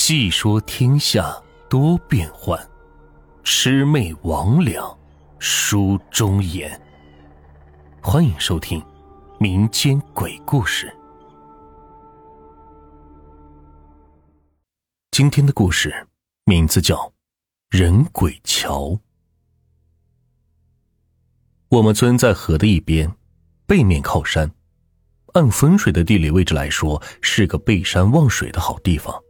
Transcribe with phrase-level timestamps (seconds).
[0.00, 1.36] 细说天下
[1.68, 2.56] 多变幻，
[3.42, 4.96] 魑魅魍魉
[5.40, 6.80] 书中言。
[8.00, 8.80] 欢迎收听
[9.40, 10.96] 民间鬼故事。
[15.10, 16.06] 今天的故事
[16.44, 16.96] 名字叫
[17.68, 18.82] 《人鬼桥》。
[21.70, 23.12] 我们村在河的一边，
[23.66, 24.52] 背面靠山，
[25.34, 29.20] 按风水的地理位置来说，是个背山望水的好地方。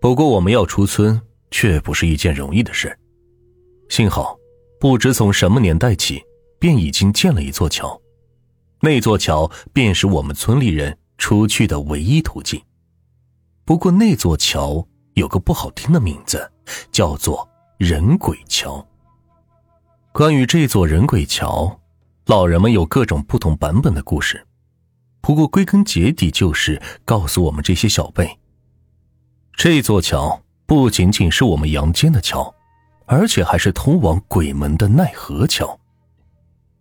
[0.00, 1.20] 不过，我们要出村
[1.50, 2.96] 却不是一件容易的事。
[3.88, 4.38] 幸好，
[4.78, 6.22] 不知从什么年代起，
[6.58, 8.00] 便已经建了一座桥，
[8.80, 12.62] 那座桥便是我们村里人出去的唯一途径。
[13.64, 16.48] 不过，那座桥有个不好听的名字，
[16.92, 18.86] 叫做人鬼桥。
[20.12, 21.80] 关于这座人鬼桥，
[22.26, 24.46] 老人们有各种不同版本的故事。
[25.20, 28.38] 不过，归根结底就是告诉我们这些小辈。
[29.58, 32.54] 这座桥不仅仅是我们阳间的桥，
[33.06, 35.76] 而且还是通往鬼门的奈何桥。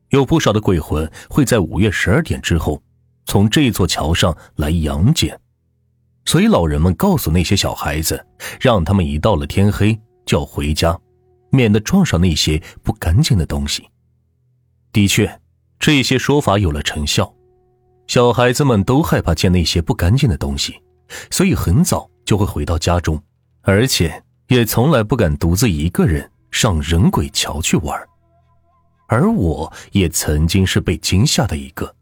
[0.10, 2.80] 有不少的鬼魂会在午夜十二点之后，
[3.26, 5.36] 从这座桥上来阳间，
[6.26, 8.24] 所以老人们告诉那些小孩子，
[8.62, 10.96] 让他们一到了天黑就要回家，
[11.50, 13.90] 免得撞上那些不干净的东西。
[14.94, 15.42] 的确，
[15.80, 17.34] 这些说法有了成效，
[18.06, 20.80] 小孩子们都害怕见那些不干净的东西，
[21.32, 22.08] 所以很早。
[22.28, 23.20] 就会回到家中，
[23.62, 27.98] 而且也从来不敢独自一个人上人鬼桥去玩。
[29.08, 31.96] 而我也曾经是被惊吓的一个。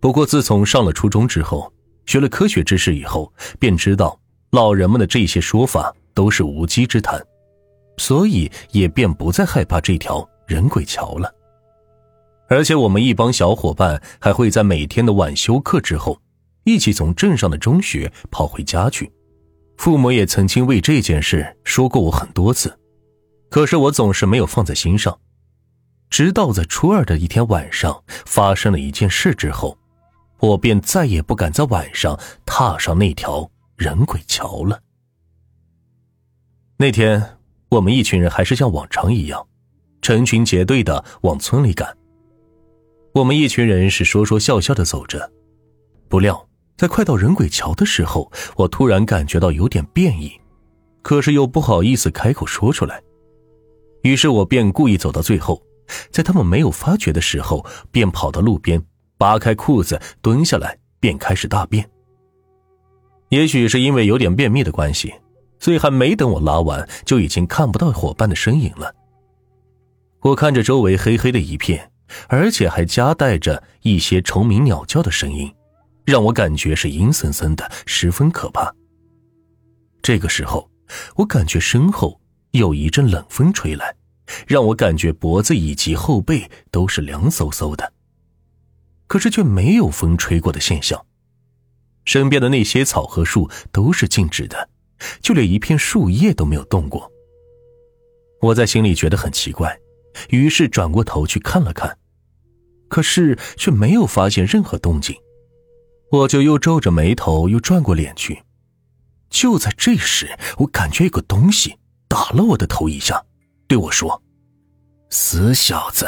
[0.00, 1.72] 不过自从上了初中之后，
[2.04, 7.18] 学了科学知识以后，便知道老人们的这些说法都是无稽之谈，
[7.96, 11.34] 所以也便不再害怕这条人鬼桥了。
[12.48, 16.20] 而且我们一帮小伙伴还会在每天的晚修课之后。
[16.64, 19.10] 一起从镇上的中学跑回家去，
[19.76, 22.78] 父母也曾经为这件事说过我很多次，
[23.50, 25.18] 可是我总是没有放在心上。
[26.10, 29.76] 直到在初二的一天晚上发生了一件事之后，
[30.38, 34.80] 我便再也不敢在晚上踏上那条人鬼桥了。
[36.76, 37.38] 那天，
[37.68, 39.46] 我们一群人还是像往常一样，
[40.02, 41.96] 成群结队的往村里赶。
[43.12, 45.30] 我们一群人是说说笑笑的走着，
[46.08, 46.48] 不料。
[46.76, 50.32] 在快到人鬼桥的时候，我突然感觉到有点变异，
[51.02, 53.00] 可是又不好意思开口说出来，
[54.02, 55.62] 于是我便故意走到最后，
[56.10, 58.82] 在他们没有发觉的时候，便跑到路边，
[59.16, 61.88] 扒开裤子蹲下来，便开始大便。
[63.28, 65.14] 也许是因为有点便秘的关系，
[65.60, 68.92] 所以还没等我拉完，就已经看不到伙伴的身影了。
[70.22, 71.90] 我看着周围黑黑的一片，
[72.28, 75.52] 而且还夹带着一些虫鸣鸟叫的声音。
[76.04, 78.74] 让我感觉是阴森森的，十分可怕。
[80.02, 80.70] 这个时候，
[81.16, 82.20] 我感觉身后
[82.50, 83.94] 有一阵冷风吹来，
[84.46, 87.92] 让我感觉脖子以及后背都是凉飕飕的。
[89.06, 91.06] 可是却没有风吹过的现象，
[92.04, 94.68] 身边的那些草和树都是静止的，
[95.22, 97.10] 就连一片树叶都没有动过。
[98.40, 99.78] 我在心里觉得很奇怪，
[100.28, 101.96] 于是转过头去看了看，
[102.88, 105.16] 可是却没有发现任何动静。
[106.14, 108.40] 我就又皱着眉头，又转过脸去。
[109.30, 111.76] 就在这时，我感觉有个东西
[112.06, 113.20] 打了我的头一下，
[113.66, 114.22] 对我说
[115.10, 116.06] ：“死小子，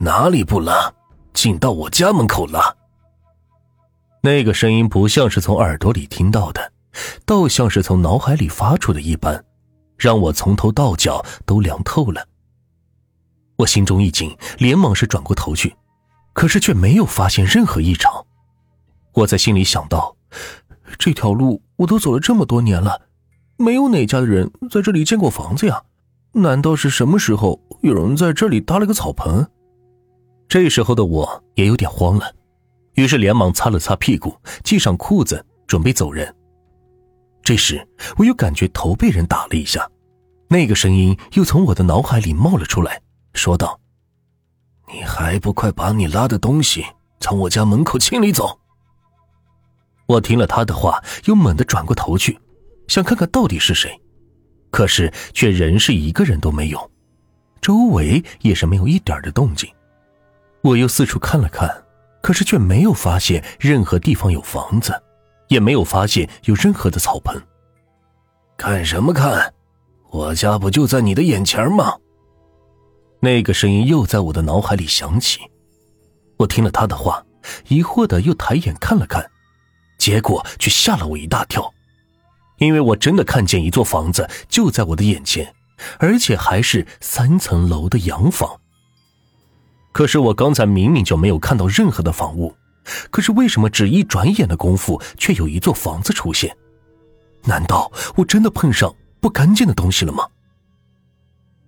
[0.00, 0.92] 哪里不拉，
[1.32, 2.76] 竟到我家门口了。”
[4.24, 6.72] 那个声音不像是从耳朵里听到的，
[7.24, 9.44] 倒像是从脑海里发出的一般，
[9.96, 12.26] 让我从头到脚都凉透了。
[13.54, 15.76] 我心中一惊，连忙是转过头去，
[16.32, 18.26] 可是却没有发现任何异常。
[19.18, 20.16] 我在心里想到，
[20.96, 23.08] 这条路我都走了这么多年了，
[23.56, 25.82] 没有哪家的人在这里建过房子呀？
[26.34, 29.44] 难道是什么时候有人在这里搭了个草棚？
[30.46, 32.32] 这时候的我也有点慌了，
[32.94, 36.32] 于是连忙擦了擦屁股，系上裤子，准备走人。
[37.42, 37.84] 这时
[38.18, 39.90] 我又感觉头被人打了一下，
[40.48, 43.80] 那个声音又从我的脑海里冒了出来，说道
[44.94, 46.84] ：“你还不快把你拉的东西
[47.18, 48.60] 从我家门口清理走！”
[50.08, 52.38] 我听了他的话，又猛地转过头去，
[52.86, 54.00] 想看看到底是谁，
[54.70, 56.90] 可是却仍是一个人都没有，
[57.60, 59.68] 周围也是没有一点的动静。
[60.62, 61.70] 我又四处看了看，
[62.22, 64.98] 可是却没有发现任何地方有房子，
[65.48, 67.38] 也没有发现有任何的草棚。
[68.56, 69.52] 看什么看？
[70.10, 71.98] 我家不就在你的眼前吗？
[73.20, 75.40] 那个声音又在我的脑海里响起。
[76.38, 77.22] 我听了他的话，
[77.68, 79.30] 疑惑的又抬眼看了看。
[80.08, 81.70] 结果却吓了我一大跳，
[82.56, 85.54] 因为我真的看见一座房子就在我的眼前，
[85.98, 88.58] 而且还是三层楼的洋房。
[89.92, 92.56] 可是我刚才明明就没有看到任何的房屋，
[93.10, 96.56] 可是为什么只一转眼的功夫，却有一座房子出现？
[97.44, 98.90] 难道我真的碰上
[99.20, 100.26] 不干净的东西了吗？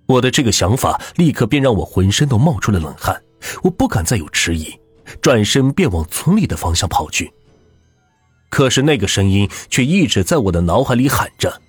[0.06, 3.22] 我的这个想法立刻便让我浑身都冒出了冷汗，
[3.62, 4.74] 我不敢再有迟疑，
[5.20, 7.30] 转身便往村里的方向跑去。
[8.50, 11.62] 可是那个声音却一直在我的脑海里喊着：“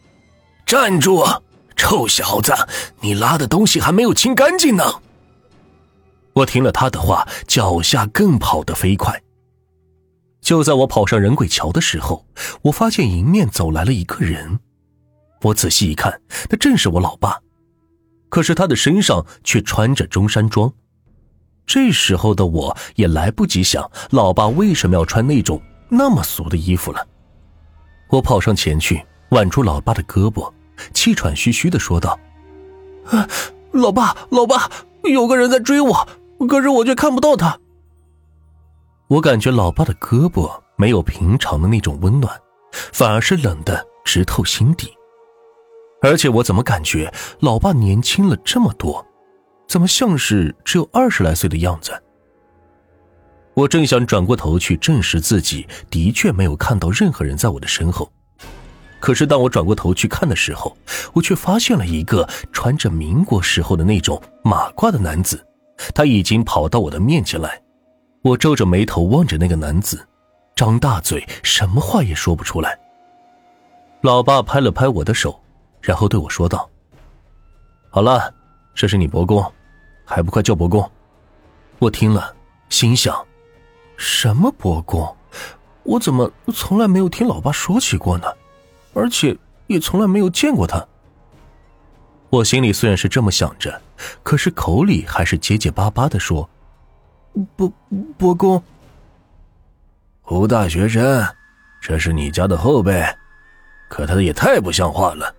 [0.66, 1.24] 站住，
[1.76, 2.54] 臭小子，
[3.00, 4.84] 你拉的东西还没有清干净呢！”
[6.34, 9.22] 我听了他的话，脚下更跑得飞快。
[10.42, 12.26] 就在我跑上人鬼桥的时候，
[12.64, 14.60] 我发现迎面走来了一个人。
[15.44, 17.40] 我仔细一看，那正是我老爸，
[18.30, 20.74] 可是他的身上却穿着中山装。
[21.68, 25.62] 这时候的我也来不及想，老爸为什么要穿那种。
[25.94, 27.06] 那么俗的衣服了，
[28.10, 30.50] 我跑上前去挽住老爸的胳膊，
[30.94, 32.18] 气喘吁吁的说道
[33.12, 33.28] ：“啊，
[33.74, 34.72] 老爸，老爸，
[35.04, 36.08] 有个人在追我，
[36.48, 37.60] 可是我却看不到他。”
[39.10, 42.40] 我感觉老爸的胳膊没有平常的那种温暖，
[42.72, 44.94] 反而是冷的直透心底。
[46.02, 49.06] 而且我怎么感觉老爸年轻了这么多？
[49.68, 52.02] 怎么像是只有二十来岁的样子？
[53.54, 58.10] 我正想转过头去证实自己的确没有看到任何人在我的身后，
[59.00, 60.76] 可是当我转过头去看的时候，
[61.14, 65.46] 我却发现了一个穿着民国时候的那种马褂的男子，
[65.94, 67.62] 他已经跑到我的面前来。
[68.22, 70.08] 我皱着眉头望着那个男子，
[70.56, 72.78] 张大嘴，什么话也说不出来。
[74.02, 75.38] 老爸拍了拍我的手，
[75.82, 76.70] 然后对我说道
[77.90, 78.34] ：“好了，
[78.74, 79.44] 这是你伯公，
[80.06, 80.90] 还不快叫伯公？”
[81.80, 82.34] 我听了，
[82.70, 83.14] 心想。
[84.02, 85.16] 什么伯公？
[85.84, 88.26] 我怎么从来没有听老爸说起过呢？
[88.96, 89.38] 而且
[89.68, 90.84] 也从来没有见过他。
[92.32, 93.80] 我心里虽然是这么想着，
[94.24, 96.50] 可是口里还是结结巴巴的说
[97.56, 97.72] ：“伯
[98.18, 98.62] 伯公，
[100.22, 101.24] 胡大学生，
[101.80, 103.06] 这是你家的后辈，
[103.88, 105.32] 可他也太不像话了，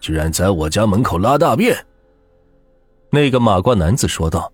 [0.00, 1.76] 居然在我家门口拉大便。”
[3.08, 4.52] 那个马褂男子说道：“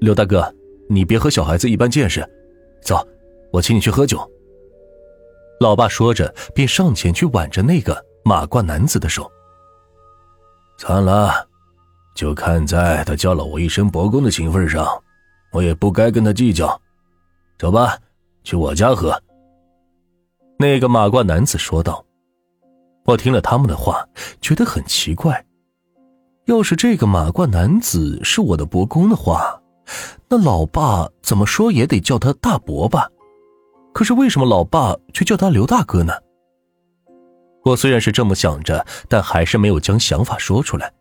[0.00, 0.54] 刘大哥。”
[0.88, 2.28] 你别和小孩子一般见识，
[2.82, 3.06] 走，
[3.52, 4.30] 我请你去喝酒。
[5.60, 9.30] 老爸说着，便上前去挽着那个马褂男子的手。
[10.78, 11.48] 算了，
[12.14, 14.86] 就看在他叫了我一声伯公的情分上，
[15.52, 16.80] 我也不该跟他计较。
[17.58, 17.96] 走吧，
[18.42, 19.18] 去我家喝。
[20.58, 22.04] 那个马褂男子说道。
[23.06, 24.06] 我听了他们的话，
[24.40, 25.44] 觉得很奇怪。
[26.46, 29.60] 要是这个马褂男子是我的伯公的话。
[30.28, 33.08] 那老爸怎么说也得叫他大伯吧？
[33.92, 36.12] 可是为什么老爸却叫他刘大哥呢？
[37.64, 40.92] 我虽然是这么想着，但还是没有将想法说出来。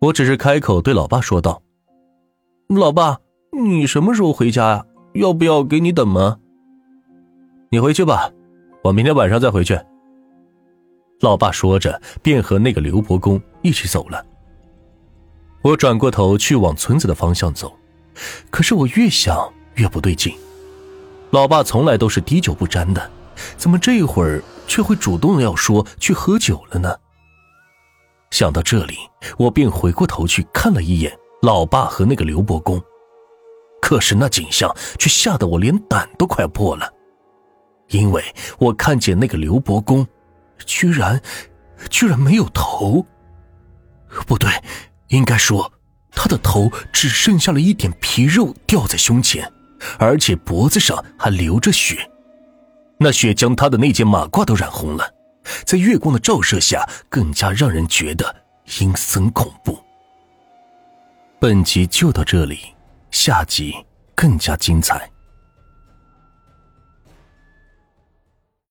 [0.00, 1.62] 我只是开口对老爸说道
[2.68, 3.18] ：“老爸，
[3.52, 4.86] 你什么时候回家呀？
[5.14, 6.38] 要不要给你等吗？”
[7.70, 8.30] 你回去吧，
[8.82, 9.78] 我明天晚上再回去。
[11.20, 14.24] 老爸说着，便和那个刘伯公一起走了。
[15.62, 17.72] 我转过头去往村子的方向走。
[18.50, 20.36] 可是我越想越不对劲，
[21.30, 23.10] 老爸从来都是滴酒不沾的，
[23.56, 26.96] 怎么这会儿却会主动要说去喝酒了呢？
[28.30, 28.96] 想到这里，
[29.38, 32.82] 我便回过头去看了一眼老爸和那个刘伯公，
[33.80, 36.92] 可是那景象却吓得我连胆都快破了，
[37.90, 38.24] 因为
[38.58, 40.06] 我看见那个刘伯公，
[40.66, 41.20] 居然，
[41.90, 43.06] 居然没有头，
[44.26, 44.50] 不对，
[45.08, 45.70] 应该说。
[46.14, 49.50] 他的头只剩下了一点皮肉吊在胸前，
[49.98, 52.08] 而且脖子上还流着血，
[52.98, 55.12] 那血将他的那件马褂都染红了，
[55.64, 58.34] 在月光的照射下，更加让人觉得
[58.78, 59.78] 阴森恐怖。
[61.40, 62.60] 本集就到这里，
[63.10, 63.74] 下集
[64.14, 65.10] 更加精彩。